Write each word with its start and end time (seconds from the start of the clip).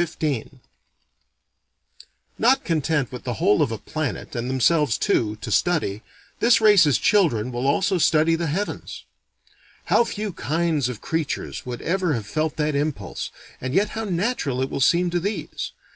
XV 0.00 0.60
Not 2.38 2.62
content 2.62 3.10
with 3.10 3.24
the 3.24 3.32
whole 3.42 3.62
of 3.62 3.72
a 3.72 3.76
planet 3.78 4.36
and 4.36 4.48
themselves 4.48 4.96
too, 4.96 5.34
to 5.40 5.50
study, 5.50 6.02
this 6.38 6.60
race's 6.60 6.98
children 6.98 7.50
will 7.50 7.66
also 7.66 7.98
study 7.98 8.36
the 8.36 8.46
heavens. 8.46 9.06
How 9.86 10.04
few 10.04 10.32
kinds 10.32 10.88
of 10.88 11.00
creatures 11.00 11.66
would 11.66 11.82
ever 11.82 12.14
have 12.14 12.28
felt 12.28 12.54
that 12.58 12.76
impulse, 12.76 13.32
and 13.60 13.74
yet 13.74 13.88
how 13.88 14.04
natural 14.04 14.62
it 14.62 14.70
will 14.70 14.78
seem 14.80 15.10
to 15.10 15.18
these! 15.18 15.72